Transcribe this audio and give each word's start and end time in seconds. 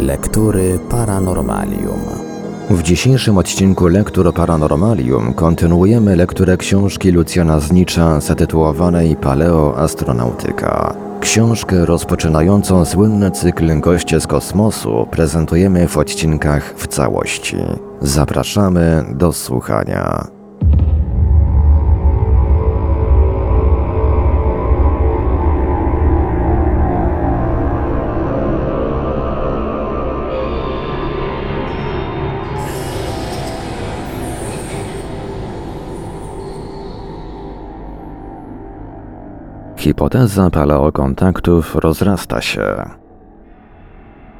Lektury 0.00 0.78
Paranormalium. 0.90 2.00
W 2.70 2.82
dzisiejszym 2.82 3.38
odcinku 3.38 3.86
Lektur 3.86 4.34
Paranormalium 4.34 5.34
kontynuujemy 5.34 6.16
lekturę 6.16 6.56
książki 6.56 7.10
Lucjana 7.10 7.60
Znicza 7.60 8.20
zatytułowanej 8.20 9.16
Paleoastronautyka. 9.16 10.94
Książkę 11.20 11.86
rozpoczynającą 11.86 12.84
słynny 12.84 13.30
cykl 13.30 13.80
Goście 13.80 14.20
z 14.20 14.26
kosmosu 14.26 15.06
prezentujemy 15.10 15.88
w 15.88 15.98
odcinkach 15.98 16.74
w 16.76 16.86
całości. 16.86 17.56
Zapraszamy 18.00 19.04
do 19.14 19.32
słuchania. 19.32 20.39
Hipoteza 39.80 40.50
paleokontaktów 40.50 41.76
rozrasta 41.76 42.40
się. 42.40 42.90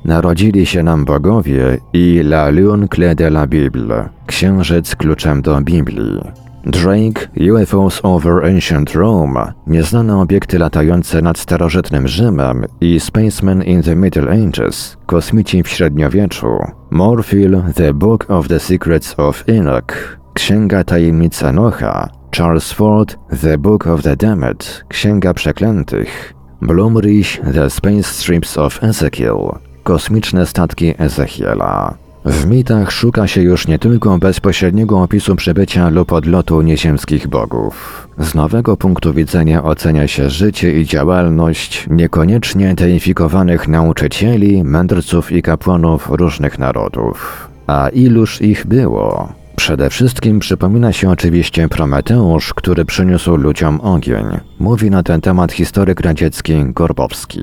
Narodzili 0.04 0.66
się 0.66 0.82
nam 0.82 1.04
bogowie 1.04 1.78
i 1.92 2.20
La 2.25 2.50
Lune 2.50 2.88
Clé 2.88 3.14
de 3.14 3.26
la 3.31 3.47
Bible, 3.47 4.08
księżyc 4.26 4.97
kluczem 4.97 5.42
do 5.42 5.60
Biblii. 5.60 6.20
Drake, 6.66 7.28
UFOs 7.52 8.00
over 8.02 8.44
Ancient 8.44 8.92
Rome, 8.92 9.52
nieznane 9.66 10.20
obiekty 10.20 10.58
latające 10.58 11.22
nad 11.22 11.38
starożytnym 11.38 12.08
Rzymem 12.08 12.64
i 12.81 13.00
Spacemen 13.00 13.62
in 13.62 13.82
the 13.82 13.97
Middle 13.97 14.31
Ages, 14.31 14.97
kosmici 15.06 15.62
w 15.62 15.69
średniowieczu, 15.69 16.80
Morphil, 16.91 17.73
The 17.75 17.93
Book 17.93 18.27
of 18.28 18.49
the 18.49 18.59
Secrets 18.59 19.15
of 19.17 19.45
Enoch, 19.49 20.19
Księga 20.34 20.84
Tajemnic 20.84 21.43
Enocha, 21.43 22.11
Charles 22.33 22.73
Ford, 22.73 23.17
The 23.31 23.56
Book 23.56 23.87
of 23.87 24.03
the 24.03 24.17
Damned, 24.17 24.84
Księga 24.89 25.34
Przeklętych, 25.34 26.34
Blumrich, 26.61 27.41
The 27.53 27.71
Space 27.71 28.06
Strips 28.06 28.59
of 28.59 28.83
Ezekiel, 28.83 29.59
Kosmiczne 29.84 30.47
statki 30.47 30.95
Ezechiela. 30.99 31.95
W 32.25 32.47
mitach 32.47 32.92
szuka 32.92 33.26
się 33.26 33.42
już 33.42 33.69
nie 33.69 33.78
tylko 33.78 34.19
bezpośredniego 34.19 35.03
opisu 35.03 35.36
przybycia 35.36 35.88
lub 35.88 36.12
odlotu 36.12 36.62
nieziemskich 36.62 37.28
bogów. 37.28 38.08
Z 38.19 38.34
nowego 38.34 38.76
punktu 38.76 39.14
widzenia 39.14 39.64
ocenia 39.64 40.08
się 40.08 40.31
życie 40.31 40.81
i 40.81 40.86
działalność 40.86 41.86
niekoniecznie 41.91 42.75
deifikowanych 42.75 43.69
nauczycieli, 43.69 44.64
mędrców 44.64 45.32
i 45.32 45.42
kapłanów 45.42 46.08
różnych 46.10 46.58
narodów. 46.58 47.48
A 47.66 47.88
iluż 47.88 48.42
ich 48.42 48.66
było? 48.66 49.32
Przede 49.56 49.91
wszystkim 49.91 50.38
przypomina 50.38 50.92
się 50.92 51.10
oczywiście 51.10 51.69
Prometeusz, 51.69 52.54
który 52.54 52.84
przyniósł 52.84 53.37
ludziom 53.37 53.81
ogień. 53.81 54.26
Mówi 54.58 54.91
na 54.91 55.02
ten 55.02 55.20
temat 55.20 55.52
historyk 55.52 56.00
radziecki 56.00 56.64
Gorbowski. 56.64 57.42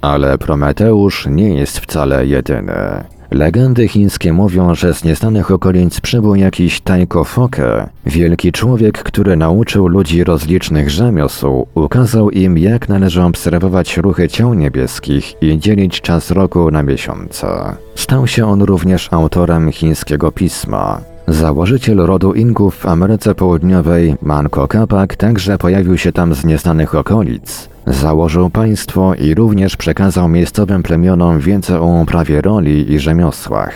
Ale 0.00 0.38
Prometeusz 0.38 1.26
nie 1.26 1.54
jest 1.54 1.78
wcale 1.78 2.26
jedyny. 2.26 3.04
Legendy 3.30 3.88
chińskie 3.88 4.32
mówią, 4.32 4.74
że 4.74 4.94
z 4.94 5.04
nieznanych 5.04 5.50
okolic 5.50 6.00
przybył 6.00 6.34
jakiś 6.34 6.80
Taiko 6.80 7.24
Foke, 7.24 7.88
wielki 8.06 8.52
człowiek, 8.52 9.02
który 9.02 9.36
nauczył 9.36 9.88
ludzi 9.88 10.24
rozlicznych 10.24 10.90
rzemiosł, 10.90 11.66
ukazał 11.74 12.30
im 12.30 12.58
jak 12.58 12.88
należy 12.88 13.22
obserwować 13.22 13.96
ruchy 13.96 14.28
ciał 14.28 14.54
niebieskich 14.54 15.42
i 15.42 15.58
dzielić 15.58 16.00
czas 16.00 16.30
roku 16.30 16.70
na 16.70 16.82
miesiące. 16.82 17.76
Stał 17.94 18.26
się 18.26 18.46
on 18.46 18.62
również 18.62 19.08
autorem 19.12 19.72
chińskiego 19.72 20.32
pisma. 20.32 21.00
Założyciel 21.28 21.96
rodu 21.96 22.32
Inków 22.32 22.74
w 22.74 22.86
Ameryce 22.86 23.34
Południowej, 23.34 24.14
Manco 24.22 24.68
Capac, 24.68 25.16
także 25.16 25.58
pojawił 25.58 25.98
się 25.98 26.12
tam 26.12 26.34
z 26.34 26.44
nieznanych 26.44 26.94
okolic. 26.94 27.68
Założył 27.90 28.50
państwo 28.50 29.14
i 29.14 29.34
również 29.34 29.76
przekazał 29.76 30.28
miejscowym 30.28 30.82
plemionom 30.82 31.40
wiedzę 31.40 31.80
o 31.80 31.86
uprawie 32.02 32.40
roli 32.40 32.92
i 32.92 32.98
rzemiosłach. 32.98 33.74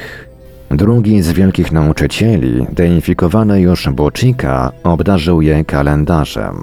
Drugi 0.70 1.22
z 1.22 1.32
wielkich 1.32 1.72
nauczycieli, 1.72 2.66
deifikowany 2.72 3.60
już 3.60 3.88
Bochika, 3.88 4.72
obdarzył 4.84 5.42
je 5.42 5.64
kalendarzem. 5.64 6.54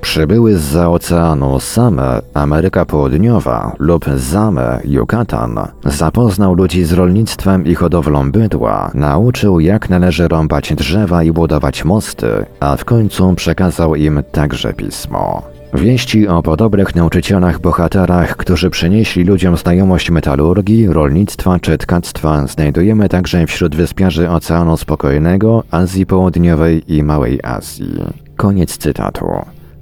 Przybyły 0.00 0.56
z 0.58 0.76
oceanu 0.76 1.60
Same, 1.60 2.22
Ameryka 2.34 2.84
Południowa 2.84 3.72
lub 3.78 4.04
Zame, 4.16 4.80
Yucatan, 4.84 5.60
zapoznał 5.84 6.54
ludzi 6.54 6.84
z 6.84 6.92
rolnictwem 6.92 7.66
i 7.66 7.74
hodowlą 7.74 8.32
bydła, 8.32 8.90
nauczył 8.94 9.60
jak 9.60 9.90
należy 9.90 10.28
rąbać 10.28 10.74
drzewa 10.74 11.22
i 11.22 11.32
budować 11.32 11.84
mosty, 11.84 12.28
a 12.60 12.76
w 12.76 12.84
końcu 12.84 13.34
przekazał 13.34 13.94
im 13.94 14.22
także 14.32 14.72
pismo. 14.72 15.51
Wieści 15.74 16.28
o 16.28 16.42
podobnych 16.42 16.94
nauczycielach 16.94 17.60
bohaterach, 17.60 18.36
którzy 18.36 18.70
przynieśli 18.70 19.24
ludziom 19.24 19.56
znajomość 19.56 20.10
metalurgii, 20.10 20.86
rolnictwa 20.86 21.58
czy 21.60 21.78
tkactwa, 21.78 22.46
znajdujemy 22.46 23.08
także 23.08 23.46
wśród 23.46 23.76
wyspiarzy 23.76 24.30
Oceanu 24.30 24.76
Spokojnego, 24.76 25.64
Azji 25.70 26.06
Południowej 26.06 26.94
i 26.94 27.02
Małej 27.02 27.40
Azji. 27.42 27.94
Koniec 28.36 28.78
cytatu. 28.78 29.26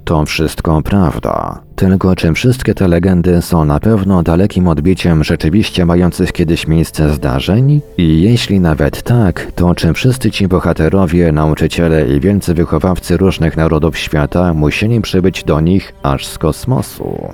To 0.05 0.25
wszystko 0.25 0.81
prawda. 0.81 1.61
Tylko 1.75 2.15
czy 2.15 2.33
wszystkie 2.33 2.73
te 2.73 2.87
legendy 2.87 3.41
są 3.41 3.65
na 3.65 3.79
pewno 3.79 4.23
dalekim 4.23 4.67
odbiciem 4.67 5.23
rzeczywiście 5.23 5.85
mających 5.85 6.31
kiedyś 6.31 6.67
miejsce 6.67 7.13
zdarzeń? 7.13 7.81
I 7.97 8.21
jeśli 8.21 8.59
nawet 8.59 9.03
tak, 9.03 9.47
to 9.55 9.75
czy 9.75 9.93
wszyscy 9.93 10.31
ci 10.31 10.47
bohaterowie, 10.47 11.31
nauczyciele 11.31 12.07
i 12.07 12.19
wielcy 12.19 12.53
wychowawcy 12.53 13.17
różnych 13.17 13.57
narodów 13.57 13.97
świata 13.97 14.53
musieli 14.53 15.01
przybyć 15.01 15.43
do 15.43 15.59
nich 15.59 15.93
aż 16.03 16.25
z 16.25 16.37
kosmosu? 16.37 17.33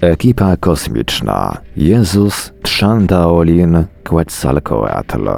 Ekipa 0.00 0.56
kosmiczna 0.56 1.56
Jezus, 1.76 2.52
Trzendaolin, 2.62 3.84
Quetzalcoatl 4.04 5.28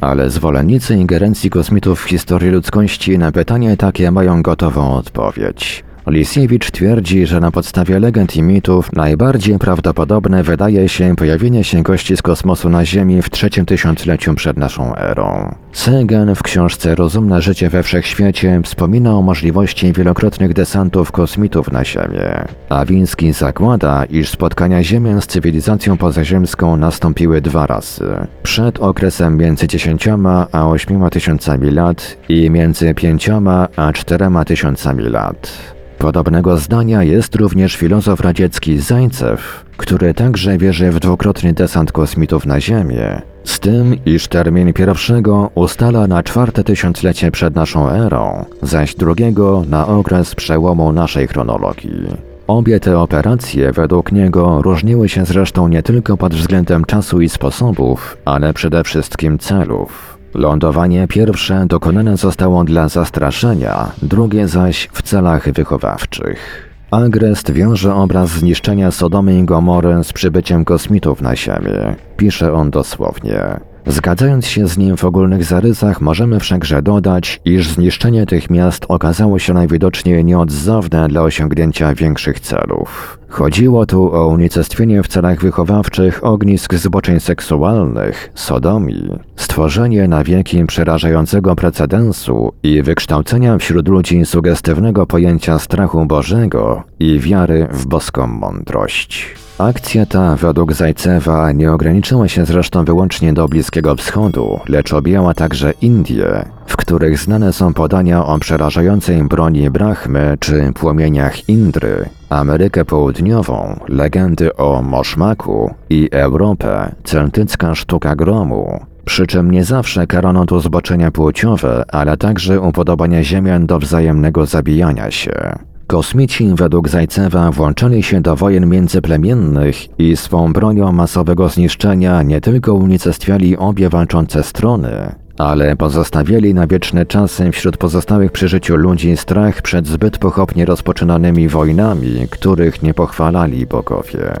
ale 0.00 0.30
zwolennicy 0.30 0.94
ingerencji 0.94 1.50
kosmitów 1.50 2.04
w 2.04 2.08
historię 2.08 2.50
ludzkości 2.50 3.18
na 3.18 3.32
pytanie 3.32 3.76
takie 3.76 4.10
mają 4.10 4.42
gotową 4.42 4.94
odpowiedź. 4.94 5.85
Lisiewicz 6.06 6.70
twierdzi, 6.70 7.26
że 7.26 7.40
na 7.40 7.50
podstawie 7.50 7.98
legend 7.98 8.36
i 8.36 8.42
mitów 8.42 8.92
najbardziej 8.92 9.58
prawdopodobne 9.58 10.42
wydaje 10.42 10.88
się 10.88 11.16
pojawienie 11.16 11.64
się 11.64 11.82
gości 11.82 12.16
z 12.16 12.22
kosmosu 12.22 12.68
na 12.68 12.84
Ziemi 12.84 13.22
w 13.22 13.30
trzecim 13.30 13.66
tysiącleciu 13.66 14.34
przed 14.34 14.56
naszą 14.56 14.94
erą. 14.94 15.54
Sagan 15.72 16.34
w 16.34 16.42
książce 16.42 16.94
Rozumne 16.94 17.42
życie 17.42 17.70
we 17.70 17.82
wszechświecie 17.82 18.60
wspomina 18.64 19.14
o 19.16 19.22
możliwości 19.22 19.92
wielokrotnych 19.92 20.52
desantów 20.52 21.12
kosmitów 21.12 21.72
na 21.72 21.84
Ziemię. 21.84 22.44
A 22.68 22.84
Wiński 22.84 23.32
zakłada, 23.32 24.04
iż 24.04 24.28
spotkania 24.30 24.82
Ziemian 24.82 25.20
z 25.20 25.26
cywilizacją 25.26 25.96
pozaziemską 25.96 26.76
nastąpiły 26.76 27.40
dwa 27.40 27.66
razy. 27.66 28.26
Przed 28.42 28.78
okresem 28.78 29.36
między 29.36 29.68
10 29.68 30.08
a 30.52 30.68
8 30.68 31.10
tysiącami 31.10 31.70
lat 31.70 32.16
i 32.28 32.50
między 32.50 32.94
5 32.94 33.30
a 33.76 33.92
4 33.92 34.26
tysiącami 34.46 35.02
lat. 35.02 35.75
Podobnego 35.98 36.56
zdania 36.56 37.02
jest 37.02 37.34
również 37.34 37.76
filozof 37.76 38.20
radziecki 38.20 38.78
Zańcew, 38.78 39.64
który 39.76 40.14
także 40.14 40.58
wierzy 40.58 40.90
w 40.90 41.00
dwukrotny 41.00 41.52
desant 41.52 41.92
kosmitów 41.92 42.46
na 42.46 42.60
Ziemię, 42.60 43.22
z 43.44 43.60
tym, 43.60 44.04
iż 44.06 44.28
termin 44.28 44.72
pierwszego 44.72 45.50
ustala 45.54 46.06
na 46.06 46.22
czwarte 46.22 46.64
tysiąclecie 46.64 47.30
przed 47.30 47.54
naszą 47.54 47.90
erą, 47.90 48.44
zaś 48.62 48.94
drugiego 48.94 49.64
na 49.68 49.86
okres 49.86 50.34
przełomu 50.34 50.92
naszej 50.92 51.28
chronologii. 51.28 52.36
Obie 52.46 52.80
te 52.80 52.98
operacje 52.98 53.72
według 53.72 54.12
niego 54.12 54.62
różniły 54.62 55.08
się 55.08 55.24
zresztą 55.24 55.68
nie 55.68 55.82
tylko 55.82 56.16
pod 56.16 56.34
względem 56.34 56.84
czasu 56.84 57.20
i 57.20 57.28
sposobów, 57.28 58.16
ale 58.24 58.52
przede 58.52 58.84
wszystkim 58.84 59.38
celów. 59.38 60.15
Lądowanie 60.36 61.08
pierwsze 61.08 61.66
dokonane 61.66 62.16
zostało 62.16 62.64
dla 62.64 62.88
zastraszenia, 62.88 63.92
drugie 64.02 64.48
zaś 64.48 64.88
w 64.92 65.02
celach 65.02 65.52
wychowawczych. 65.52 66.68
Agrest 66.90 67.50
wiąże 67.50 67.94
obraz 67.94 68.30
zniszczenia 68.30 68.90
Sodomy 68.90 69.38
i 69.38 69.44
Gomory 69.44 70.04
z 70.04 70.12
przybyciem 70.12 70.64
kosmitów 70.64 71.20
na 71.20 71.36
Ziemię. 71.36 71.94
Pisze 72.16 72.52
on 72.52 72.70
dosłownie. 72.70 73.40
Zgadzając 73.86 74.46
się 74.46 74.68
z 74.68 74.78
nim 74.78 74.96
w 74.96 75.04
ogólnych 75.04 75.44
zarysach, 75.44 76.00
możemy 76.00 76.40
wszakże 76.40 76.82
dodać, 76.82 77.40
iż 77.44 77.68
zniszczenie 77.68 78.26
tych 78.26 78.50
miast 78.50 78.84
okazało 78.88 79.38
się 79.38 79.54
najwidoczniej 79.54 80.24
nieodzowne 80.24 81.08
dla 81.08 81.22
osiągnięcia 81.22 81.94
większych 81.94 82.40
celów. 82.40 83.18
Chodziło 83.28 83.86
tu 83.86 84.14
o 84.14 84.26
unicestwienie 84.26 85.02
w 85.02 85.08
celach 85.08 85.40
wychowawczych 85.40 86.24
ognisk 86.24 86.74
zboczeń 86.74 87.20
seksualnych, 87.20 88.30
sodomii, 88.34 89.10
stworzenie 89.36 90.08
na 90.08 90.24
wieki 90.24 90.64
przerażającego 90.64 91.56
precedensu 91.56 92.52
i 92.62 92.82
wykształcenia 92.82 93.58
wśród 93.58 93.88
ludzi 93.88 94.26
sugestywnego 94.26 95.06
pojęcia 95.06 95.58
strachu 95.58 96.06
Bożego 96.06 96.82
i 97.00 97.20
wiary 97.20 97.68
w 97.70 97.86
boską 97.86 98.26
mądrość. 98.26 99.34
Akcja 99.58 100.06
ta, 100.06 100.36
według 100.36 100.72
Zajcewa, 100.72 101.52
nie 101.52 101.72
ograniczyła 101.72 102.28
się 102.28 102.44
zresztą 102.44 102.84
wyłącznie 102.84 103.32
do 103.32 103.48
Bliskiego 103.48 103.96
Wschodu, 103.96 104.60
lecz 104.68 104.92
objęła 104.92 105.34
także 105.34 105.72
Indie, 105.80 106.44
w 106.66 106.76
których 106.76 107.18
znane 107.18 107.52
są 107.52 107.74
podania 107.74 108.26
o 108.26 108.38
przerażającej 108.38 109.22
broni 109.22 109.70
Brahmy 109.70 110.36
czy 110.40 110.72
płomieniach 110.74 111.48
Indry, 111.48 112.08
Amerykę 112.30 112.84
Południową, 112.84 113.80
legendy 113.88 114.56
o 114.56 114.82
Moszmaku 114.82 115.74
i 115.90 116.08
Europę, 116.12 116.94
celtycka 117.04 117.74
sztuka 117.74 118.16
gromu, 118.16 118.80
przy 119.04 119.26
czym 119.26 119.50
nie 119.50 119.64
zawsze 119.64 120.06
karano 120.06 120.46
tu 120.46 120.60
zboczenia 120.60 121.10
płciowe, 121.10 121.84
ale 121.88 122.16
także 122.16 122.60
upodobania 122.60 123.24
ziemian 123.24 123.66
do 123.66 123.78
wzajemnego 123.78 124.46
zabijania 124.46 125.10
się. 125.10 125.58
Kosmici 125.86 126.48
według 126.54 126.88
Zajcewa 126.88 127.50
włączali 127.50 128.02
się 128.02 128.20
do 128.20 128.36
wojen 128.36 128.68
międzyplemiennych 128.68 130.00
i 130.00 130.16
swą 130.16 130.52
bronią 130.52 130.92
masowego 130.92 131.48
zniszczenia 131.48 132.22
nie 132.22 132.40
tylko 132.40 132.74
unicestwiali 132.74 133.56
obie 133.56 133.88
walczące 133.88 134.42
strony, 134.42 135.14
ale 135.38 135.76
pozostawiali 135.76 136.54
na 136.54 136.66
wieczne 136.66 137.06
czasy 137.06 137.52
wśród 137.52 137.76
pozostałych 137.76 138.32
przy 138.32 138.48
życiu 138.48 138.76
ludzi 138.76 139.16
strach 139.16 139.62
przed 139.62 139.86
zbyt 139.86 140.18
pochopnie 140.18 140.64
rozpoczynanymi 140.64 141.48
wojnami, 141.48 142.26
których 142.30 142.82
nie 142.82 142.94
pochwalali 142.94 143.66
bogowie. 143.66 144.32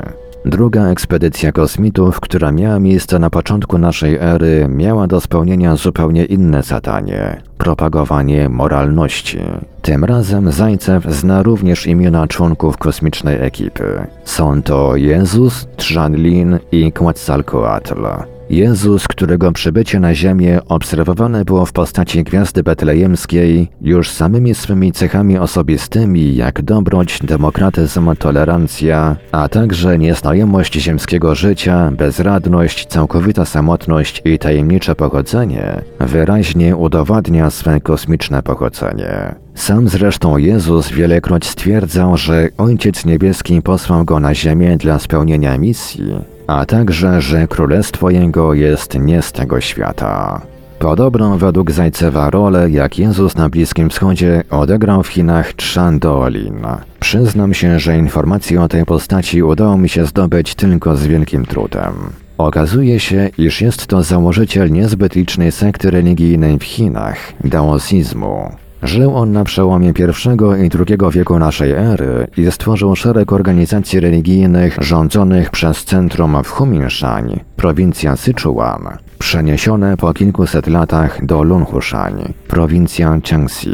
Druga 0.44 0.88
ekspedycja 0.88 1.52
kosmitów, 1.52 2.20
która 2.20 2.52
miała 2.52 2.78
miejsce 2.78 3.18
na 3.18 3.30
początku 3.30 3.78
naszej 3.78 4.16
ery, 4.16 4.66
miała 4.68 5.06
do 5.06 5.20
spełnienia 5.20 5.76
zupełnie 5.76 6.24
inne 6.24 6.62
zadanie 6.62 7.40
propagowanie 7.58 8.48
moralności. 8.48 9.38
Tym 9.82 10.04
razem 10.04 10.52
Zajcew 10.52 11.04
zna 11.04 11.42
również 11.42 11.86
imiona 11.86 12.26
członków 12.26 12.76
kosmicznej 12.76 13.42
ekipy. 13.42 14.06
Są 14.24 14.62
to 14.62 14.96
Jezus, 14.96 15.68
Trzanlin 15.76 16.58
i 16.72 16.92
Quetzalcoatl. 16.92 18.35
Jezus, 18.50 19.08
którego 19.08 19.52
przybycie 19.52 20.00
na 20.00 20.14
Ziemię 20.14 20.60
obserwowane 20.68 21.44
było 21.44 21.66
w 21.66 21.72
postaci 21.72 22.24
gwiazdy 22.24 22.62
betlejemskiej, 22.62 23.68
już 23.80 24.10
samymi 24.10 24.54
swymi 24.54 24.92
cechami 24.92 25.38
osobistymi, 25.38 26.36
jak 26.36 26.62
dobroć, 26.62 27.18
demokratyzm, 27.22 28.16
tolerancja, 28.18 29.16
a 29.32 29.48
także 29.48 29.98
nieznajomość 29.98 30.74
ziemskiego 30.74 31.34
życia, 31.34 31.90
bezradność, 31.90 32.86
całkowita 32.86 33.44
samotność 33.44 34.22
i 34.24 34.38
tajemnicze 34.38 34.94
pochodzenie, 34.94 35.82
wyraźnie 36.00 36.76
udowadnia 36.76 37.50
swe 37.50 37.80
kosmiczne 37.80 38.42
pochodzenie. 38.42 39.34
Sam 39.54 39.88
zresztą 39.88 40.36
Jezus 40.36 40.88
wielekroć 40.88 41.46
stwierdzał, 41.46 42.16
że 42.16 42.48
Ojciec 42.58 43.04
Niebieski 43.04 43.62
posłał 43.62 44.04
go 44.04 44.20
na 44.20 44.34
ziemię 44.34 44.76
dla 44.76 44.98
spełnienia 44.98 45.58
misji, 45.58 46.35
a 46.46 46.66
także, 46.66 47.20
że 47.20 47.48
królestwo 47.48 48.10
jego 48.10 48.54
jest 48.54 48.98
nie 48.98 49.22
z 49.22 49.32
tego 49.32 49.60
świata. 49.60 50.40
Podobną 50.78 51.38
według 51.38 51.70
Zajcewa 51.70 52.30
rolę 52.30 52.70
jak 52.70 52.98
Jezus 52.98 53.36
na 53.36 53.48
Bliskim 53.48 53.90
Wschodzie 53.90 54.42
odegrał 54.50 55.02
w 55.02 55.08
Chinach 55.08 55.52
Chandolin. 55.74 56.66
Przyznam 57.00 57.54
się, 57.54 57.80
że 57.80 57.98
informacje 57.98 58.62
o 58.62 58.68
tej 58.68 58.84
postaci 58.84 59.42
udało 59.42 59.78
mi 59.78 59.88
się 59.88 60.06
zdobyć 60.06 60.54
tylko 60.54 60.96
z 60.96 61.06
wielkim 61.06 61.46
trudem. 61.46 61.92
Okazuje 62.38 63.00
się, 63.00 63.30
iż 63.38 63.60
jest 63.60 63.86
to 63.86 64.02
założyciel 64.02 64.72
niezbyt 64.72 65.14
licznej 65.14 65.52
sekty 65.52 65.90
religijnej 65.90 66.58
w 66.58 66.64
Chinach, 66.64 67.32
daosizmu. 67.44 68.65
Żył 68.86 69.16
on 69.16 69.32
na 69.32 69.44
przełomie 69.44 69.88
I 69.88 70.66
i 70.66 70.70
II 70.88 71.10
wieku 71.12 71.38
naszej 71.38 71.72
ery 71.72 72.26
i 72.36 72.50
stworzył 72.50 72.96
szereg 72.96 73.32
organizacji 73.32 74.00
religijnych 74.00 74.78
rządzonych 74.80 75.50
przez 75.50 75.84
centrum 75.84 76.36
w 76.44 76.50
Huminshan, 76.50 77.30
prowincja 77.56 78.16
Sichuan, 78.16 78.88
przeniesione 79.18 79.96
po 79.96 80.14
kilkuset 80.14 80.66
latach 80.66 81.26
do 81.26 81.42
Lunhushan, 81.42 82.32
prowincja 82.48 83.20
Chengxi. 83.28 83.70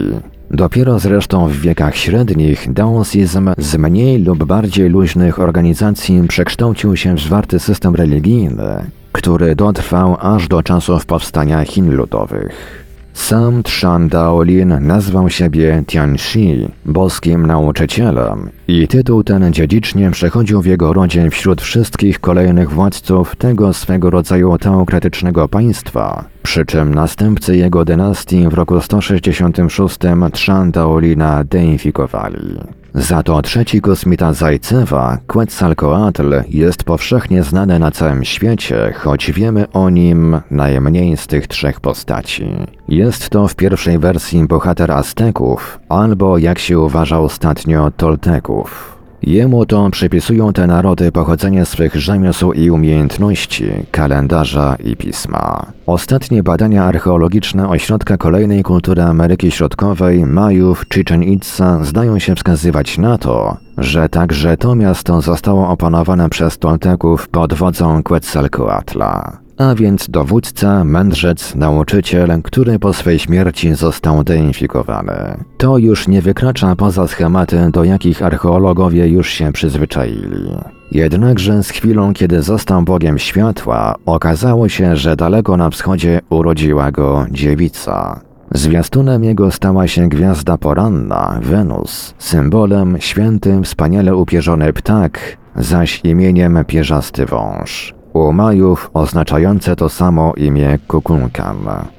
Dopiero 0.50 0.99
zresztą 0.99 1.49
w 1.49 1.57
wiekach 1.57 1.97
średnich 1.97 2.73
daosizm 2.73 3.50
z 3.59 3.76
mniej 3.76 4.25
lub 4.25 4.45
bardziej 4.45 4.88
luźnych 4.88 5.40
organizacji 5.40 6.23
przekształcił 6.28 6.97
się 6.97 7.16
w 7.16 7.21
zwarty 7.21 7.59
system 7.59 7.95
religijny, 7.95 8.87
który 9.12 9.57
dotrwał 9.57 10.16
aż 10.21 10.49
do 10.49 10.62
czasów 10.62 11.07
powstania 11.07 11.64
Chin 11.64 11.97
Ludowych. 11.97 12.82
Sam 13.14 13.62
Chan 13.81 14.09
Daolin 14.09 14.78
nazwał 14.81 15.31
siebie 15.31 15.85
Tianxi, 15.87 16.69
boskim 16.85 17.47
nauczycielem 17.47 18.50
i 18.69 18.88
tytuł 18.88 19.25
ten 19.25 19.52
dziedzicznie 19.52 20.11
przechodził 20.11 20.62
w 20.62 20.66
jego 20.66 20.92
rodzie 20.92 21.31
wśród 21.31 21.62
wszystkich 21.62 22.21
kolejnych 22.21 22.71
władców 22.71 23.37
tego 23.37 23.73
swego 23.73 24.11
rodzaju 24.11 24.59
teokratycznego 24.59 25.49
państwa, 25.49 26.25
przy 26.42 26.66
czym 26.66 26.95
następcy 26.95 27.57
jego 27.57 27.85
dynastii 27.85 28.49
w 28.49 28.54
roku 28.54 28.81
166 28.81 29.99
Chan 30.47 30.71
Daolina 30.71 31.45
deifikowali. 31.45 32.82
Za 32.94 33.22
to 33.22 33.42
trzeci 33.42 33.80
kosmita 33.80 34.32
Zajcewa, 34.32 35.18
Quetzalcoatl, 35.26 36.34
jest 36.49 36.84
powszechnie 36.84 37.42
znany 37.42 37.78
na 37.78 37.90
całym 37.90 38.25
świecie, 38.25 38.94
choć 38.96 39.32
wiemy 39.32 39.70
o 39.72 39.90
nim 39.90 40.40
najmniej 40.50 41.16
z 41.16 41.26
tych 41.26 41.46
trzech 41.46 41.80
postaci. 41.80 42.49
Jest 42.88 43.30
to 43.30 43.49
w 43.49 43.54
pierwszej 43.54 43.99
wersji 43.99 44.44
bohater 44.44 44.92
Azteków, 44.92 45.80
albo 45.88 46.38
jak 46.38 46.58
się 46.58 46.78
uważa 46.78 47.18
ostatnio 47.18 47.90
Tolteków. 47.90 49.01
Jemu 49.23 49.67
to 49.67 49.91
przypisują 49.91 50.52
te 50.52 50.67
narody 50.67 51.12
pochodzenie 51.12 51.64
swych 51.64 51.95
rzemiosł 51.95 52.52
i 52.52 52.71
umiejętności, 52.71 53.67
kalendarza 53.91 54.76
i 54.85 54.97
pisma. 54.97 55.67
Ostatnie 55.87 56.43
badania 56.43 56.85
archeologiczne 56.85 57.69
ośrodka 57.69 58.17
kolejnej 58.17 58.62
kultury 58.62 59.02
Ameryki 59.02 59.50
Środkowej, 59.50 60.26
Majów, 60.26 60.85
Chichen 60.95 61.23
Itza 61.23 61.85
zdają 61.85 62.19
się 62.19 62.35
wskazywać 62.35 62.99
na 62.99 63.19
to, 63.19 63.57
że 63.79 64.09
także 64.09 64.57
to 64.57 64.75
miasto 64.75 65.21
zostało 65.21 65.69
opanowane 65.69 66.29
przez 66.29 66.59
Tolteków 66.59 67.29
pod 67.29 67.55
wodzą 67.55 68.02
Quetzalcoatla 68.02 69.41
a 69.56 69.75
więc 69.75 70.11
dowódca, 70.11 70.85
mędrzec, 70.85 71.54
nauczyciel, 71.54 72.42
który 72.42 72.78
po 72.78 72.92
swej 72.92 73.18
śmierci 73.18 73.75
został 73.75 74.25
deinfikowany. 74.25 75.44
To 75.59 75.78
już 75.78 76.09
nie 76.09 76.23
wykracza 76.23 76.76
poza 76.76 77.09
schematy, 77.09 77.71
do 77.73 77.85
jakich 77.85 78.23
archeologowie 78.23 79.09
już 79.09 79.28
się 79.30 79.52
przyzwyczaili. 79.52 80.56
Jednakże 80.90 81.62
z 81.62 81.68
chwilą, 81.71 82.12
kiedy 82.14 82.42
został 82.42 82.82
Bogiem 82.82 83.18
Światła, 83.18 83.94
okazało 84.06 84.68
się, 84.68 84.97
że 84.97 85.16
daleko 85.16 85.56
na 85.56 85.71
wschodzie 85.71 86.21
urodziła 86.30 86.90
go 86.90 87.26
dziewica. 87.30 88.21
Zwiastunem 88.50 89.25
jego 89.25 89.50
stała 89.50 89.88
się 89.88 90.09
gwiazda 90.09 90.59
poranna, 90.59 91.40
Wenus, 91.42 92.14
symbolem 92.18 92.97
świętym 93.00 93.64
wspaniale 93.64 94.16
upierzony 94.16 94.73
ptak, 94.73 95.37
zaś 95.56 96.00
imieniem 96.04 96.64
pierzasty 96.66 97.26
wąż. 97.26 97.94
U 98.12 98.33
Majów 98.33 98.90
oznaczające 98.95 99.76
to 99.76 99.88
samo 99.88 100.33
imię 100.37 100.78
Kukunkan. 100.88 101.57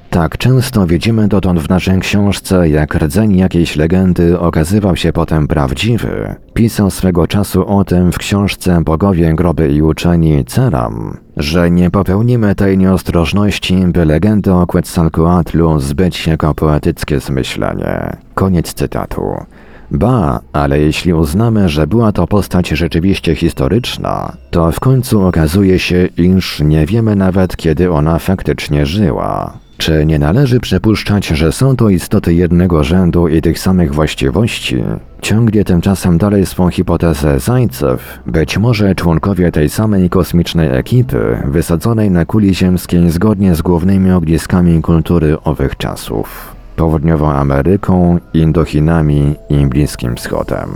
Tak 0.09 0.37
często 0.37 0.87
widzimy 0.87 1.27
dotąd 1.27 1.59
w 1.59 1.69
naszej 1.69 1.99
książce, 1.99 2.69
jak 2.69 2.95
rdzeń 2.95 3.37
jakiejś 3.37 3.75
legendy 3.75 4.39
okazywał 4.39 4.95
się 4.95 5.13
potem 5.13 5.47
prawdziwy. 5.47 6.35
Pisał 6.53 6.91
swego 6.91 7.27
czasu 7.27 7.67
o 7.67 7.83
tym 7.83 8.11
w 8.11 8.17
książce 8.17 8.81
Bogowie, 8.83 9.33
Groby 9.33 9.71
i 9.71 9.81
Uczeni 9.81 10.45
Ceram, 10.45 11.17
że 11.37 11.71
nie 11.71 11.91
popełnimy 11.91 12.55
tej 12.55 12.77
nieostrożności, 12.77 13.75
by 13.75 14.05
legendy 14.05 14.53
o 14.53 14.67
Quetzalcoatlu 14.67 15.79
zbyć 15.79 16.27
jako 16.27 16.53
poetyckie 16.53 17.19
zmyślenie. 17.19 18.17
Koniec 18.33 18.73
cytatu. 18.73 19.21
Ba, 19.93 20.39
ale 20.53 20.79
jeśli 20.79 21.13
uznamy, 21.13 21.69
że 21.69 21.87
była 21.87 22.11
to 22.11 22.27
postać 22.27 22.69
rzeczywiście 22.69 23.35
historyczna, 23.35 24.33
to 24.51 24.71
w 24.71 24.79
końcu 24.79 25.25
okazuje 25.25 25.79
się, 25.79 26.09
iż 26.17 26.59
nie 26.59 26.85
wiemy 26.85 27.15
nawet 27.15 27.55
kiedy 27.57 27.91
ona 27.91 28.19
faktycznie 28.19 28.85
żyła. 28.85 29.53
Czy 29.77 30.05
nie 30.05 30.19
należy 30.19 30.59
przypuszczać, 30.59 31.27
że 31.27 31.51
są 31.51 31.75
to 31.75 31.89
istoty 31.89 32.33
jednego 32.33 32.83
rzędu 32.83 33.27
i 33.27 33.41
tych 33.41 33.59
samych 33.59 33.93
właściwości? 33.93 34.83
Ciągnie 35.21 35.63
tymczasem 35.63 36.17
dalej 36.17 36.45
swą 36.45 36.69
hipotezę 36.69 37.39
Zajcew, 37.39 38.19
być 38.25 38.57
może 38.57 38.95
członkowie 38.95 39.51
tej 39.51 39.69
samej 39.69 40.09
kosmicznej 40.09 40.77
ekipy, 40.77 41.37
wysadzonej 41.45 42.11
na 42.11 42.25
kuli 42.25 42.55
ziemskiej 42.55 43.11
zgodnie 43.11 43.55
z 43.55 43.61
głównymi 43.61 44.11
ogniskami 44.11 44.81
kultury 44.81 45.37
owych 45.43 45.77
czasów 45.77 46.52
południową 46.75 47.31
Ameryką, 47.31 48.19
Indochinami 48.33 49.35
i 49.49 49.65
Bliskim 49.65 50.15
Wschodem. 50.15 50.69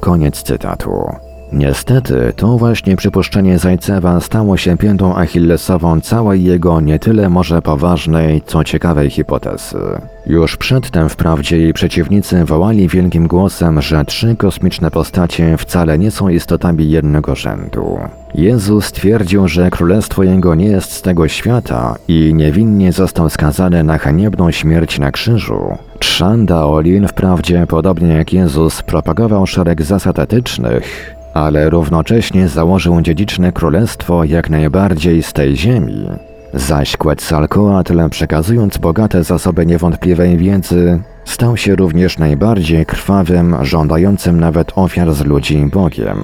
Koniec 0.00 0.42
cytatu. 0.42 1.25
Niestety, 1.52 2.32
to 2.36 2.58
właśnie 2.58 2.96
przypuszczenie 2.96 3.58
Zajcewa 3.58 4.20
stało 4.20 4.56
się 4.56 4.76
piętą 4.76 5.16
achillesową 5.16 6.00
całej 6.00 6.44
jego 6.44 6.80
nie 6.80 6.98
tyle 6.98 7.28
może 7.28 7.62
poważnej, 7.62 8.42
co 8.46 8.64
ciekawej 8.64 9.10
hipotezy. 9.10 9.78
Już 10.26 10.56
przedtem 10.56 11.08
wprawdzie 11.08 11.58
jej 11.58 11.72
przeciwnicy 11.72 12.44
wołali 12.44 12.88
wielkim 12.88 13.26
głosem, 13.26 13.82
że 13.82 14.04
trzy 14.04 14.36
kosmiczne 14.36 14.90
postacie 14.90 15.56
wcale 15.56 15.98
nie 15.98 16.10
są 16.10 16.28
istotami 16.28 16.90
jednego 16.90 17.34
rzędu. 17.34 17.98
Jezus 18.34 18.92
twierdził, 18.92 19.48
że 19.48 19.70
królestwo 19.70 20.22
jego 20.22 20.54
nie 20.54 20.66
jest 20.66 20.92
z 20.92 21.02
tego 21.02 21.28
świata 21.28 21.94
i 22.08 22.34
niewinnie 22.34 22.92
został 22.92 23.30
skazany 23.30 23.84
na 23.84 23.98
haniebną 23.98 24.50
śmierć 24.50 24.98
na 24.98 25.12
krzyżu. 25.12 25.78
Trzanda 25.98 26.66
Olin 26.66 27.08
wprawdzie, 27.08 27.66
podobnie 27.68 28.08
jak 28.08 28.32
Jezus, 28.32 28.82
propagował 28.82 29.46
szereg 29.46 29.82
zasad 29.82 30.18
etycznych, 30.18 31.15
ale 31.36 31.70
równocześnie 31.70 32.48
założył 32.48 33.00
dziedziczne 33.00 33.52
królestwo 33.52 34.24
jak 34.24 34.50
najbardziej 34.50 35.22
z 35.22 35.32
tej 35.32 35.56
ziemi. 35.56 36.08
Zaś 36.54 36.96
Quetzalcoatl, 36.96 38.08
przekazując 38.10 38.78
bogate 38.78 39.24
zasoby 39.24 39.66
niewątpliwej 39.66 40.36
wiedzy, 40.36 41.02
stał 41.24 41.56
się 41.56 41.76
również 41.76 42.18
najbardziej 42.18 42.86
krwawym, 42.86 43.56
żądającym 43.62 44.40
nawet 44.40 44.72
ofiar 44.74 45.14
z 45.14 45.24
ludzi 45.24 45.66
Bogiem. 45.72 46.18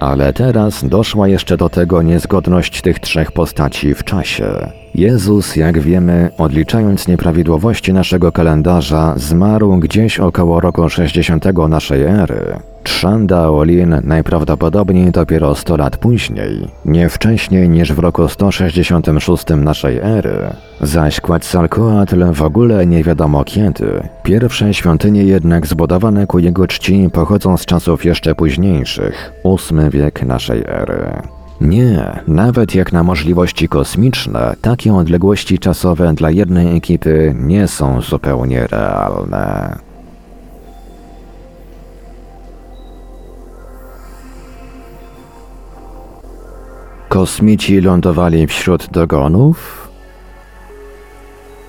Ale 0.00 0.32
teraz 0.32 0.84
doszła 0.84 1.28
jeszcze 1.28 1.56
do 1.56 1.68
tego 1.68 2.02
niezgodność 2.02 2.82
tych 2.82 2.98
trzech 2.98 3.32
postaci 3.32 3.94
w 3.94 4.04
czasie. 4.04 4.46
Jezus, 4.94 5.56
jak 5.56 5.78
wiemy, 5.78 6.30
odliczając 6.38 7.08
nieprawidłowości 7.08 7.92
naszego 7.92 8.32
kalendarza, 8.32 9.14
zmarł 9.16 9.76
gdzieś 9.78 10.20
około 10.20 10.60
roku 10.60 10.88
60 10.88 11.44
naszej 11.68 12.02
ery. 12.02 12.73
Trzanda 12.84 13.50
Olin 13.50 14.00
najprawdopodobniej 14.04 15.10
dopiero 15.10 15.54
100 15.54 15.76
lat 15.76 15.96
później, 15.96 16.68
nie 16.84 17.08
wcześniej 17.08 17.68
niż 17.68 17.92
w 17.92 17.98
roku 17.98 18.28
166 18.28 19.44
naszej 19.56 19.98
ery, 19.98 20.38
zaś 20.80 21.20
Quetzalcoatl 21.20 22.32
w 22.32 22.42
ogóle 22.42 22.86
nie 22.86 23.04
wiadomo 23.04 23.44
kiedy. 23.44 24.08
Pierwsze 24.22 24.74
świątynie 24.74 25.24
jednak 25.24 25.66
zbudowane 25.66 26.26
ku 26.26 26.38
jego 26.38 26.66
czci 26.66 27.10
pochodzą 27.12 27.56
z 27.56 27.66
czasów 27.66 28.04
jeszcze 28.04 28.34
późniejszych, 28.34 29.32
VIII 29.44 29.90
wiek 29.90 30.22
naszej 30.22 30.62
ery. 30.66 31.22
Nie, 31.60 32.20
nawet 32.28 32.74
jak 32.74 32.92
na 32.92 33.02
możliwości 33.02 33.68
kosmiczne, 33.68 34.54
takie 34.60 34.94
odległości 34.94 35.58
czasowe 35.58 36.14
dla 36.14 36.30
jednej 36.30 36.76
ekipy 36.76 37.34
nie 37.38 37.68
są 37.68 38.00
zupełnie 38.00 38.66
realne. 38.66 39.76
Kosmici 47.14 47.80
lądowali 47.80 48.46
wśród 48.46 48.90
dogonów? 48.90 49.88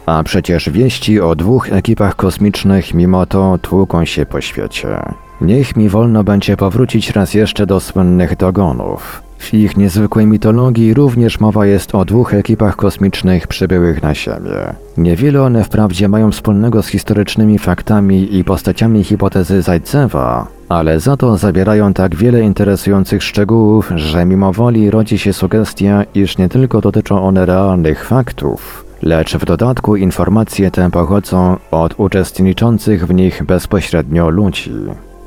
A 0.06 0.24
przecież 0.24 0.70
wieści 0.70 1.22
o 1.22 1.36
dwóch 1.36 1.74
ekipach 1.74 2.16
kosmicznych 2.16 2.94
mimo 2.94 3.26
to 3.26 3.58
tłuką 3.62 4.06
się 4.06 4.26
po 4.26 4.42
świecie. 4.42 4.88
Niech 5.42 5.76
mi 5.76 5.90
wolno 5.90 6.24
będzie 6.24 6.58
powrócić 6.58 7.10
raz 7.10 7.34
jeszcze 7.34 7.66
do 7.66 7.80
słynnych 7.80 8.38
dogonów. 8.38 9.25
W 9.46 9.54
ich 9.54 9.78
niezwykłej 9.78 10.26
mitologii 10.26 10.94
również 10.94 11.40
mowa 11.40 11.66
jest 11.66 11.96
o 11.96 12.06
dwóch 12.06 12.34
ekipach 12.34 12.76
kosmicznych 12.76 13.48
przybyłych 13.48 14.04
na 14.04 14.16
Ziemię. 14.16 14.74
Niewiele 14.98 15.42
one 15.42 15.64
wprawdzie 15.64 16.08
mają 16.08 16.32
wspólnego 16.32 16.84
z 16.84 16.88
historycznymi 16.88 17.60
faktami 17.60 18.36
i 18.36 18.44
postaciami 18.44 19.04
hipotezy 19.04 19.62
Zajcewa, 19.62 20.48
ale 20.70 21.00
za 21.00 21.18
to 21.18 21.38
zawierają 21.38 21.94
tak 21.94 22.16
wiele 22.16 22.42
interesujących 22.42 23.24
szczegółów, 23.24 23.92
że 23.96 24.26
mimo 24.26 24.54
woli 24.54 24.92
rodzi 24.92 25.18
się 25.18 25.34
sugestia, 25.34 26.04
iż 26.16 26.38
nie 26.38 26.50
tylko 26.50 26.82
dotyczą 26.82 27.24
one 27.24 27.46
realnych 27.46 28.06
faktów, 28.06 28.86
lecz 29.02 29.38
w 29.38 29.46
dodatku 29.46 29.96
informacje 29.96 30.72
te 30.72 30.92
pochodzą 30.92 31.58
od 31.72 32.00
uczestniczących 32.00 33.08
w 33.08 33.14
nich 33.14 33.44
bezpośrednio 33.44 34.30
ludzi. 34.30 34.72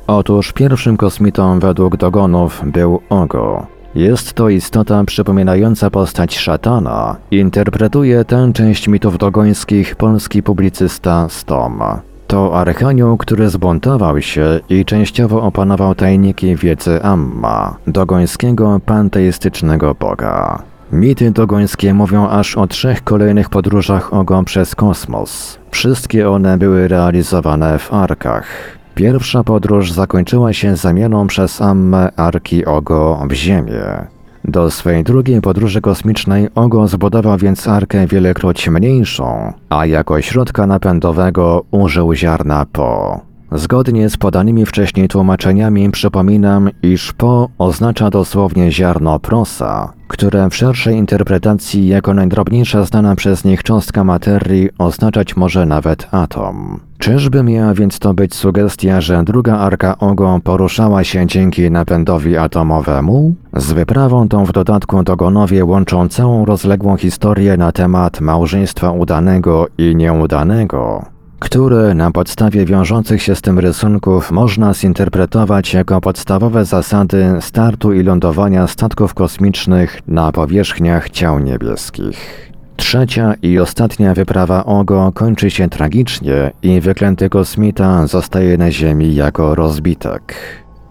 Otóż 0.07 0.53
pierwszym 0.53 0.97
kosmitą 0.97 1.59
według 1.59 1.97
dogonów 1.97 2.61
był 2.65 2.99
Ogo. 3.09 3.78
Jest 3.95 4.33
to 4.33 4.49
istota 4.49 5.03
przypominająca 5.03 5.89
postać 5.89 6.37
szatana. 6.37 7.15
Interpretuje 7.31 8.25
tę 8.25 8.51
część 8.53 8.87
mitów 8.87 9.17
dogońskich 9.17 9.95
polski 9.95 10.43
publicysta 10.43 11.29
Stom. 11.29 11.83
To 12.27 12.59
archanioł, 12.59 13.17
który 13.17 13.49
zbuntował 13.49 14.21
się 14.21 14.59
i 14.69 14.85
częściowo 14.85 15.41
opanował 15.41 15.95
tajniki 15.95 16.55
wiedzy 16.55 17.03
Amma, 17.03 17.77
dogońskiego 17.87 18.79
panteistycznego 18.85 19.95
boga. 19.95 20.63
Mity 20.91 21.31
dogońskie 21.31 21.93
mówią 21.93 22.29
aż 22.29 22.57
o 22.57 22.67
trzech 22.67 23.03
kolejnych 23.03 23.49
podróżach 23.49 24.13
Ogo 24.13 24.43
przez 24.43 24.75
kosmos. 24.75 25.59
Wszystkie 25.71 26.29
one 26.29 26.57
były 26.57 26.87
realizowane 26.87 27.79
w 27.79 27.93
arkach. 27.93 28.78
Pierwsza 28.99 29.43
podróż 29.43 29.91
zakończyła 29.91 30.53
się 30.53 30.75
zamianą 30.75 31.27
przez 31.27 31.61
Ammę 31.61 32.11
Arki 32.15 32.65
Ogo 32.65 33.25
w 33.29 33.33
Ziemię. 33.33 34.07
Do 34.45 34.71
swej 34.71 35.03
drugiej 35.03 35.41
podróży 35.41 35.81
kosmicznej 35.81 36.47
Ogo 36.55 36.87
zbudował 36.87 37.37
więc 37.37 37.67
arkę 37.67 38.07
wielekroć 38.07 38.69
mniejszą, 38.69 39.53
a 39.69 39.85
jako 39.85 40.21
środka 40.21 40.67
napędowego 40.67 41.63
użył 41.71 42.13
ziarna 42.13 42.65
Po. 42.71 43.28
Zgodnie 43.51 44.09
z 44.09 44.17
podanymi 44.17 44.65
wcześniej 44.65 45.07
tłumaczeniami 45.07 45.91
przypominam, 45.91 46.69
iż 46.83 47.13
Po 47.13 47.49
oznacza 47.57 48.09
dosłownie 48.09 48.71
ziarno 48.71 49.19
prosa, 49.19 49.93
które 50.07 50.49
w 50.49 50.55
szerszej 50.55 50.95
interpretacji 50.95 51.87
jako 51.87 52.13
najdrobniejsza 52.13 52.83
znana 52.83 53.15
przez 53.15 53.45
nich 53.45 53.63
cząstka 53.63 54.03
materii 54.03 54.69
oznaczać 54.77 55.35
może 55.35 55.65
nawet 55.65 56.07
atom. 56.11 56.79
Czyżby 56.97 57.43
miała 57.43 57.73
więc 57.73 57.99
to 57.99 58.13
być 58.13 58.35
sugestia, 58.35 59.01
że 59.01 59.23
druga 59.23 59.57
arka 59.57 59.97
Ogo 59.97 60.39
poruszała 60.43 61.03
się 61.03 61.27
dzięki 61.27 61.71
napędowi 61.71 62.37
atomowemu? 62.37 63.33
Z 63.53 63.71
wyprawą 63.71 64.29
tą 64.29 64.45
w 64.45 64.51
dodatku 64.51 65.03
dogonowie 65.03 65.65
łączą 65.65 66.09
całą 66.09 66.45
rozległą 66.45 66.97
historię 66.97 67.57
na 67.57 67.71
temat 67.71 68.21
małżeństwa 68.21 68.91
udanego 68.91 69.67
i 69.77 69.95
nieudanego, 69.95 71.05
które 71.39 71.93
na 71.93 72.11
podstawie 72.11 72.65
wiążących 72.65 73.23
się 73.23 73.35
z 73.35 73.41
tym 73.41 73.59
rysunków 73.59 74.31
można 74.31 74.73
zinterpretować 74.73 75.73
jako 75.73 76.01
podstawowe 76.01 76.65
zasady 76.65 77.25
startu 77.41 77.93
i 77.93 78.03
lądowania 78.03 78.67
statków 78.67 79.13
kosmicznych 79.13 80.01
na 80.07 80.31
powierzchniach 80.31 81.09
ciał 81.09 81.39
niebieskich. 81.39 82.49
Trzecia 82.77 83.33
i 83.41 83.59
ostatnia 83.59 84.13
wyprawa 84.13 84.65
Ogo 84.65 85.11
kończy 85.15 85.51
się 85.51 85.69
tragicznie 85.69 86.51
i 86.63 86.81
wyklęty 86.81 87.29
kosmita 87.29 88.07
zostaje 88.07 88.57
na 88.57 88.71
Ziemi 88.71 89.15
jako 89.15 89.55
rozbitek. 89.55 90.35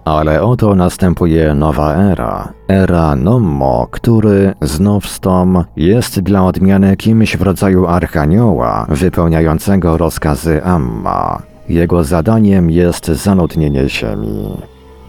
Ale 0.09 0.43
oto 0.43 0.75
następuje 0.75 1.55
nowa 1.55 1.95
era. 1.95 2.53
Era 2.69 3.17
Nommo, 3.17 3.87
który, 3.91 4.55
znów 4.63 5.09
stom, 5.09 5.65
jest 5.77 6.21
dla 6.21 6.45
odmiany 6.47 6.97
kimś 6.97 7.37
w 7.37 7.43
rodzaju 7.43 7.87
archanioła, 7.87 8.87
wypełniającego 8.89 9.97
rozkazy 9.97 10.65
Amma. 10.65 11.43
Jego 11.69 12.05
zadaniem 12.05 12.71
jest 12.71 13.07
zaludnienie 13.07 13.89
Ziemi. 13.89 14.57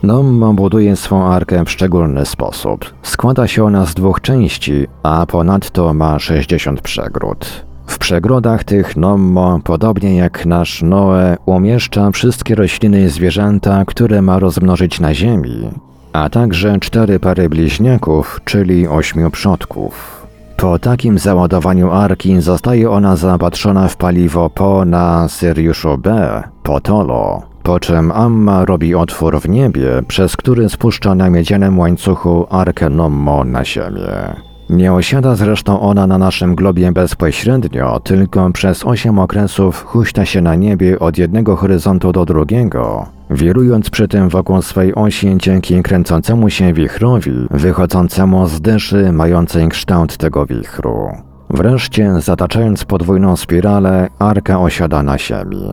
Nommo 0.04 0.54
buduje 0.54 0.96
swą 0.96 1.24
arkę 1.24 1.66
w 1.66 1.72
szczególny 1.72 2.26
sposób. 2.26 2.86
Składa 3.04 3.48
się 3.48 3.64
ona 3.64 3.86
z 3.86 3.94
dwóch 3.94 4.22
części, 4.22 4.88
a 5.04 5.26
ponadto 5.26 5.94
ma 5.94 6.20
60 6.20 6.82
przegród. 6.82 7.69
W 7.90 7.98
przegrodach 7.98 8.64
tych 8.64 8.98
Nommo, 8.98 9.60
podobnie 9.64 10.16
jak 10.16 10.46
nasz 10.46 10.82
Noe, 10.82 11.38
umieszcza 11.46 12.12
wszystkie 12.12 12.56
rośliny 12.56 13.04
i 13.04 13.08
zwierzęta, 13.08 13.86
które 13.86 14.22
ma 14.22 14.40
rozmnożyć 14.40 15.00
na 15.00 15.14
ziemi, 15.14 15.70
a 16.14 16.30
także 16.30 16.80
cztery 16.80 17.20
pary 17.20 17.50
bliźniaków, 17.50 18.42
czyli 18.46 18.88
ośmiu 18.88 19.32
przodków. 19.32 20.26
Po 20.58 20.80
takim 20.80 21.20
załadowaniu 21.20 21.92
arki 21.92 22.42
zostaje 22.42 22.92
ona 22.92 23.16
zaopatrzona 23.16 23.88
w 23.88 23.98
paliwo 23.98 24.50
Po 24.50 24.86
na 24.86 25.28
Syriuszu 25.28 25.98
B, 25.98 26.44
Potolo, 26.64 27.42
po 27.64 27.80
czym 27.80 28.12
Amma 28.12 28.66
robi 28.66 28.96
otwór 28.96 29.42
w 29.42 29.50
niebie, 29.50 29.90
przez 30.08 30.38
który 30.38 30.70
spuszcza 30.70 31.16
na 31.16 31.30
miedzianym 31.30 31.80
łańcuchu 31.80 32.48
arkę 32.50 32.90
Nommo 32.90 33.44
na 33.44 33.66
ziemię. 33.66 34.49
Nie 34.70 34.94
osiada 34.94 35.36
zresztą 35.36 35.80
ona 35.80 36.08
na 36.08 36.18
naszym 36.18 36.56
globie 36.56 36.92
bezpośrednio, 36.92 38.00
tylko 38.00 38.52
przez 38.52 38.86
osiem 38.86 39.20
okresów 39.20 39.86
huśta 39.86 40.26
się 40.26 40.42
na 40.42 40.56
niebie 40.56 41.00
od 41.00 41.18
jednego 41.18 41.56
horyzontu 41.56 42.12
do 42.12 42.26
drugiego, 42.26 43.06
wirując 43.30 43.90
przy 43.90 44.08
tym 44.08 44.30
wokół 44.30 44.62
swej 44.62 44.96
osi 44.96 45.36
dzięki 45.38 45.84
kręcącemu 45.84 46.50
się 46.50 46.74
wichrowi, 46.74 47.48
wychodzącemu 47.52 48.48
z 48.48 48.62
dyszy 48.62 49.12
mającej 49.12 49.70
kształt 49.70 50.18
tego 50.18 50.46
wichru. 50.46 51.10
Wreszcie, 51.50 52.22
zataczając 52.22 52.86
podwójną 52.86 53.36
spiralę, 53.36 54.08
arka 54.20 54.60
osiada 54.60 55.04
na 55.04 55.18
ziemi. 55.18 55.66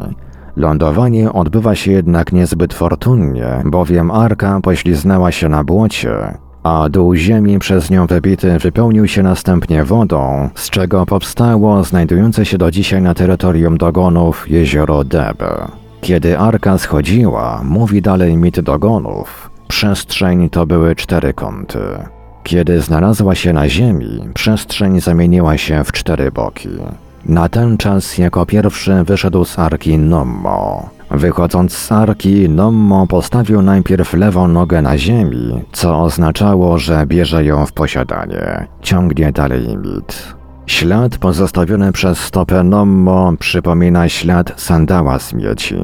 Lądowanie 0.56 1.32
odbywa 1.32 1.74
się 1.74 1.92
jednak 1.92 2.32
niezbyt 2.32 2.74
fortunnie, 2.74 3.62
bowiem 3.64 4.10
arka 4.10 4.60
pośliznęła 4.60 5.32
się 5.32 5.48
na 5.48 5.64
błocie, 5.64 6.38
a 6.66 6.88
dół 6.88 7.14
ziemi 7.14 7.58
przez 7.58 7.90
nią 7.90 8.06
wybity 8.06 8.58
wypełnił 8.58 9.08
się 9.08 9.22
następnie 9.22 9.84
wodą, 9.84 10.50
z 10.54 10.70
czego 10.70 11.06
powstało 11.06 11.84
znajdujące 11.84 12.44
się 12.44 12.58
do 12.58 12.70
dzisiaj 12.70 13.02
na 13.02 13.14
terytorium 13.14 13.78
Dogonów 13.78 14.50
jezioro 14.50 15.04
Deb. 15.04 15.44
Kiedy 16.00 16.38
arka 16.38 16.78
schodziła, 16.78 17.60
mówi 17.64 18.02
dalej 18.02 18.36
mit 18.36 18.60
Dogonów, 18.60 19.50
przestrzeń 19.68 20.50
to 20.50 20.66
były 20.66 20.96
cztery 20.96 21.34
kąty. 21.34 21.78
Kiedy 22.42 22.80
znalazła 22.80 23.34
się 23.34 23.52
na 23.52 23.68
ziemi, 23.68 24.20
przestrzeń 24.34 25.00
zamieniła 25.00 25.58
się 25.58 25.84
w 25.84 25.92
cztery 25.92 26.32
boki. 26.32 26.68
Na 27.28 27.48
ten 27.48 27.76
czas 27.76 28.18
jako 28.18 28.46
pierwszy 28.46 29.04
wyszedł 29.04 29.44
z 29.44 29.58
arki 29.58 29.98
Nommo. 29.98 30.88
Wychodząc 31.10 31.72
z 31.72 31.92
arki, 31.92 32.48
Nommo 32.48 33.06
postawił 33.06 33.62
najpierw 33.62 34.14
lewą 34.14 34.48
nogę 34.48 34.82
na 34.82 34.98
ziemi, 34.98 35.64
co 35.72 36.02
oznaczało, 36.02 36.78
że 36.78 37.06
bierze 37.06 37.44
ją 37.44 37.66
w 37.66 37.72
posiadanie. 37.72 38.66
Ciągnie 38.82 39.32
dalej 39.32 39.76
mit. 39.76 40.34
Ślad 40.66 41.18
pozostawiony 41.18 41.92
przez 41.92 42.18
stopę 42.18 42.62
Nommo 42.62 43.32
przypomina 43.38 44.08
ślad 44.08 44.52
sandała 44.56 45.18
z 45.18 45.32
miedzi. 45.32 45.78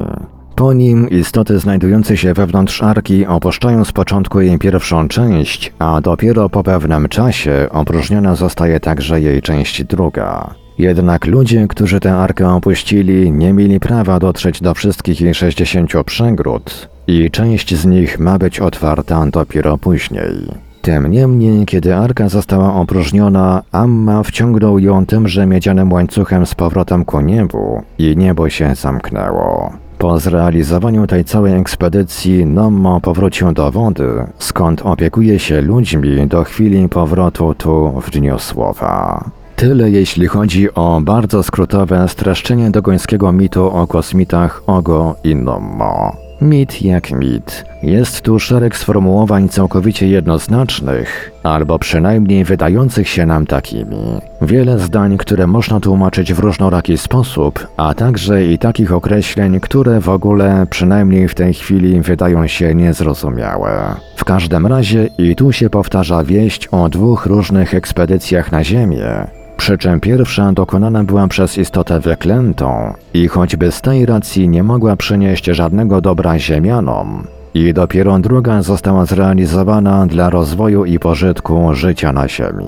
Po 0.55 0.73
nim 0.73 1.09
istoty 1.09 1.59
znajdujące 1.59 2.17
się 2.17 2.33
wewnątrz 2.33 2.83
arki 2.83 3.25
opuszczają 3.25 3.85
z 3.85 3.91
początku 3.91 4.41
jej 4.41 4.59
pierwszą 4.59 5.07
część, 5.07 5.73
a 5.79 6.01
dopiero 6.01 6.49
po 6.49 6.63
pewnym 6.63 7.09
czasie 7.09 7.67
opróżniona 7.71 8.35
zostaje 8.35 8.79
także 8.79 9.21
jej 9.21 9.41
część 9.41 9.83
druga. 9.83 10.62
Jednak 10.77 11.25
ludzie, 11.25 11.67
którzy 11.67 11.99
tę 11.99 12.15
arkę 12.15 12.49
opuścili, 12.49 13.31
nie 13.31 13.53
mieli 13.53 13.79
prawa 13.79 14.19
dotrzeć 14.19 14.61
do 14.61 14.73
wszystkich 14.73 15.21
jej 15.21 15.33
60 15.33 15.91
przegród 16.05 16.89
i 17.07 17.31
część 17.31 17.75
z 17.75 17.85
nich 17.85 18.19
ma 18.19 18.37
być 18.39 18.59
otwarta 18.59 19.25
dopiero 19.25 19.77
później. 19.77 20.33
Tym 20.81 21.11
niemniej, 21.11 21.65
kiedy 21.65 21.95
arka 21.95 22.29
została 22.29 22.73
opróżniona, 22.75 23.61
Amma 23.71 24.23
wciągnął 24.23 24.79
ją 24.79 25.05
tymże 25.05 25.45
miedzianym 25.45 25.93
łańcuchem 25.93 26.45
z 26.45 26.55
powrotem 26.55 27.05
ku 27.05 27.21
niebu 27.21 27.81
i 27.97 28.17
niebo 28.17 28.49
się 28.49 28.75
zamknęło. 28.75 29.73
Po 29.97 30.19
zrealizowaniu 30.19 31.07
tej 31.07 31.25
całej 31.25 31.53
ekspedycji 31.53 32.45
Nommo 32.45 33.01
powrócił 33.01 33.51
do 33.51 33.71
wody, 33.71 34.25
skąd 34.39 34.81
opiekuje 34.81 35.39
się 35.39 35.61
ludźmi 35.61 36.27
do 36.27 36.43
chwili 36.43 36.89
powrotu 36.89 37.53
tu 37.53 38.01
w 38.01 38.09
dniu 38.11 38.39
słowa. 38.39 39.23
Tyle 39.55 39.89
jeśli 39.89 40.27
chodzi 40.27 40.73
o 40.73 41.01
bardzo 41.03 41.43
skrótowe 41.43 42.07
streszczenie 42.07 42.71
dogońskiego 42.71 43.31
mitu 43.31 43.69
o 43.71 43.87
kosmitach 43.87 44.63
Ogo 44.67 45.15
i 45.23 45.35
Nommo. 45.35 46.23
Mit 46.41 46.81
jak 46.81 47.11
mit. 47.11 47.65
Jest 47.83 48.21
tu 48.21 48.39
szereg 48.39 48.77
sformułowań 48.77 49.49
całkowicie 49.49 50.07
jednoznacznych, 50.07 51.31
albo 51.43 51.79
przynajmniej 51.79 52.43
wydających 52.43 53.09
się 53.09 53.25
nam 53.25 53.45
takimi. 53.45 54.21
Wiele 54.41 54.79
zdań, 54.79 55.17
które 55.17 55.47
można 55.47 55.79
tłumaczyć 55.79 56.33
w 56.33 56.39
różnoraki 56.39 56.97
sposób, 56.97 57.67
a 57.77 57.93
także 57.93 58.45
i 58.45 58.57
takich 58.57 58.93
określeń, 58.93 59.59
które 59.59 59.99
w 59.99 60.09
ogóle, 60.09 60.67
przynajmniej 60.69 61.27
w 61.27 61.35
tej 61.35 61.53
chwili, 61.53 62.01
wydają 62.01 62.47
się 62.47 62.75
niezrozumiałe. 62.75 63.95
W 64.15 64.25
każdym 64.25 64.67
razie 64.67 65.09
i 65.17 65.35
tu 65.35 65.51
się 65.51 65.69
powtarza 65.69 66.23
wieść 66.23 66.67
o 66.67 66.89
dwóch 66.89 67.25
różnych 67.25 67.73
ekspedycjach 67.73 68.51
na 68.51 68.63
Ziemię, 68.63 69.27
przy 69.63 69.77
czym 69.77 69.99
pierwsza 69.99 70.51
dokonana 70.51 71.03
była 71.03 71.27
przez 71.27 71.57
istotę 71.57 71.99
wyklętą 71.99 72.93
i 73.13 73.27
choćby 73.27 73.71
z 73.71 73.81
tej 73.81 74.05
racji 74.05 74.49
nie 74.49 74.63
mogła 74.63 74.95
przynieść 74.95 75.45
żadnego 75.45 76.01
dobra 76.01 76.39
ziemianom, 76.39 77.27
i 77.53 77.73
dopiero 77.73 78.19
druga 78.19 78.61
została 78.61 79.05
zrealizowana 79.05 80.05
dla 80.05 80.29
rozwoju 80.29 80.85
i 80.85 80.99
pożytku 80.99 81.75
życia 81.75 82.13
na 82.13 82.27
Ziemi. 82.27 82.65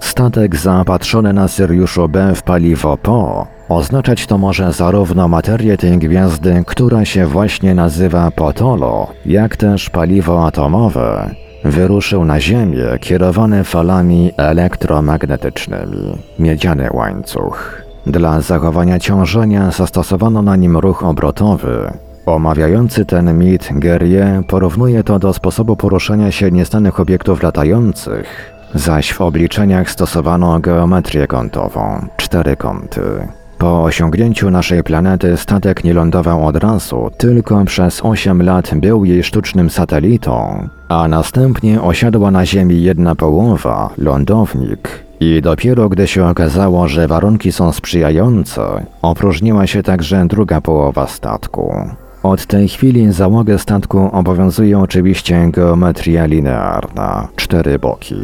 Statek 0.00 0.56
zaopatrzony 0.56 1.32
na 1.32 1.48
Syriuszu 1.48 2.08
B 2.08 2.34
w 2.34 2.42
paliwo 2.42 2.96
Po 2.96 3.46
oznaczać 3.68 4.26
to 4.26 4.38
może 4.38 4.72
zarówno 4.72 5.28
materię 5.28 5.76
tej 5.76 5.98
gwiazdy, 5.98 6.62
która 6.66 7.04
się 7.04 7.26
właśnie 7.26 7.74
nazywa 7.74 8.30
Potolo, 8.30 9.06
jak 9.26 9.56
też 9.56 9.90
paliwo 9.90 10.46
atomowe, 10.46 11.34
wyruszył 11.64 12.24
na 12.24 12.40
Ziemię 12.40 12.86
kierowany 13.00 13.64
falami 13.64 14.32
elektromagnetycznymi. 14.36 16.18
Miedziany 16.38 16.88
łańcuch. 16.92 17.82
Dla 18.06 18.40
zachowania 18.40 18.98
ciążenia 18.98 19.70
zastosowano 19.70 20.42
na 20.42 20.56
nim 20.56 20.76
ruch 20.76 21.04
obrotowy. 21.04 21.92
Omawiający 22.26 23.04
ten 23.04 23.38
mit 23.38 23.68
Guerrier 23.72 24.46
porównuje 24.46 25.04
to 25.04 25.18
do 25.18 25.32
sposobu 25.32 25.76
poruszania 25.76 26.30
się 26.30 26.50
nieznanych 26.50 27.00
obiektów 27.00 27.42
latających, 27.42 28.52
zaś 28.74 29.12
w 29.12 29.20
obliczeniach 29.20 29.90
stosowano 29.90 30.60
geometrię 30.60 31.26
kątową, 31.26 32.06
cztery 32.16 32.56
kąty. 32.56 33.28
Po 33.62 33.84
osiągnięciu 33.84 34.50
naszej 34.50 34.82
planety 34.82 35.36
statek 35.36 35.84
nie 35.84 35.94
lądował 35.94 36.46
od 36.46 36.56
razu, 36.56 37.10
tylko 37.16 37.64
przez 37.64 38.00
8 38.04 38.42
lat 38.42 38.70
był 38.74 39.04
jej 39.04 39.22
sztucznym 39.22 39.70
satelitą, 39.70 40.68
a 40.88 41.08
następnie 41.08 41.82
osiadła 41.82 42.30
na 42.30 42.46
Ziemi 42.46 42.82
jedna 42.82 43.14
połowa, 43.14 43.90
lądownik, 43.98 45.04
i 45.20 45.42
dopiero 45.42 45.88
gdy 45.88 46.06
się 46.06 46.26
okazało, 46.26 46.88
że 46.88 47.08
warunki 47.08 47.52
są 47.52 47.72
sprzyjające, 47.72 48.86
opróżniła 49.02 49.66
się 49.66 49.82
także 49.82 50.26
druga 50.28 50.60
połowa 50.60 51.06
statku. 51.06 51.74
Od 52.22 52.46
tej 52.46 52.68
chwili 52.68 53.12
załogę 53.12 53.58
statku 53.58 54.10
obowiązuje 54.12 54.78
oczywiście 54.78 55.48
geometria 55.52 56.26
linearna, 56.26 57.28
cztery 57.36 57.78
boki. 57.78 58.16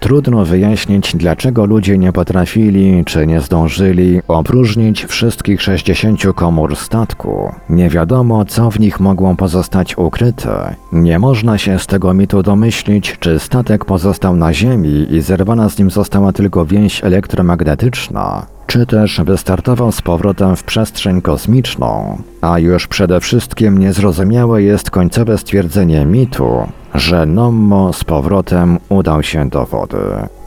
Trudno 0.00 0.44
wyjaśnić, 0.44 1.16
dlaczego 1.16 1.64
ludzie 1.64 1.98
nie 1.98 2.12
potrafili 2.12 3.04
czy 3.04 3.26
nie 3.26 3.40
zdążyli 3.40 4.20
opróżnić 4.28 5.04
wszystkich 5.04 5.62
60 5.62 6.22
komór 6.34 6.76
statku. 6.76 7.52
Nie 7.70 7.88
wiadomo, 7.90 8.44
co 8.44 8.70
w 8.70 8.80
nich 8.80 9.00
mogło 9.00 9.34
pozostać 9.34 9.98
ukryte. 9.98 10.74
Nie 10.92 11.18
można 11.18 11.58
się 11.58 11.78
z 11.78 11.86
tego 11.86 12.14
mitu 12.14 12.42
domyślić, 12.42 13.16
czy 13.20 13.38
statek 13.38 13.84
pozostał 13.84 14.36
na 14.36 14.54
Ziemi 14.54 15.06
i 15.10 15.20
zerwana 15.20 15.68
z 15.68 15.78
nim 15.78 15.90
została 15.90 16.32
tylko 16.32 16.66
więź 16.66 17.04
elektromagnetyczna, 17.04 18.46
czy 18.66 18.86
też 18.86 19.20
wystartował 19.24 19.92
z 19.92 20.02
powrotem 20.02 20.56
w 20.56 20.62
przestrzeń 20.62 21.22
kosmiczną, 21.22 22.22
a 22.40 22.58
już 22.58 22.86
przede 22.86 23.20
wszystkim 23.20 23.78
niezrozumiałe 23.78 24.62
jest 24.62 24.90
końcowe 24.90 25.38
stwierdzenie 25.38 26.04
mitu, 26.04 26.68
że 26.94 27.26
Nommo 27.26 27.92
z 27.92 28.04
powrotem 28.04 28.78
udał 28.88 29.22
się 29.22 29.48
do 29.48 29.66
wody. 29.66 29.98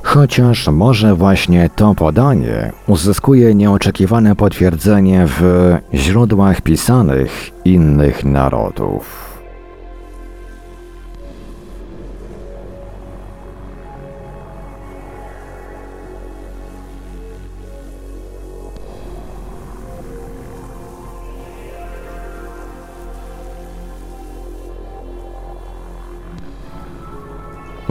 Chociaż 0.04 0.68
może 0.68 1.16
właśnie 1.16 1.70
to 1.76 1.96
podanie 1.96 2.72
uzyskuje 2.88 3.56
nieoczekiwane 3.56 4.36
potwierdzenie 4.36 5.26
w 5.28 5.74
źródłach 5.94 6.62
pisanych 6.62 7.52
innych 7.66 8.24
narodów. 8.24 9.29